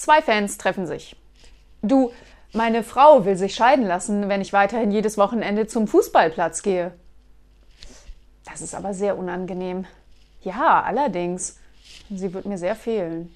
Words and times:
Zwei 0.00 0.22
Fans 0.22 0.56
treffen 0.56 0.86
sich. 0.86 1.14
Du, 1.82 2.10
meine 2.54 2.82
Frau 2.84 3.26
will 3.26 3.36
sich 3.36 3.54
scheiden 3.54 3.84
lassen, 3.84 4.30
wenn 4.30 4.40
ich 4.40 4.54
weiterhin 4.54 4.90
jedes 4.90 5.18
Wochenende 5.18 5.66
zum 5.66 5.86
Fußballplatz 5.86 6.62
gehe. 6.62 6.94
Das 8.46 8.62
ist 8.62 8.74
aber 8.74 8.94
sehr 8.94 9.18
unangenehm. 9.18 9.84
Ja, 10.40 10.82
allerdings. 10.84 11.58
Sie 12.08 12.32
wird 12.32 12.46
mir 12.46 12.56
sehr 12.56 12.76
fehlen. 12.76 13.30